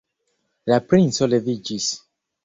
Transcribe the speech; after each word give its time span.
La 0.71 0.77
princo 0.93 1.27
leviĝis. 1.33 1.91